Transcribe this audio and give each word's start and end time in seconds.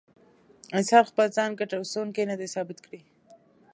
انسان 0.77 1.03
خپل 1.09 1.27
ځان 1.37 1.49
ګټه 1.59 1.75
رسوونکی 1.83 2.23
نه 2.31 2.35
دی 2.39 2.47
ثابت 2.55 2.77
کړی. 2.85 3.01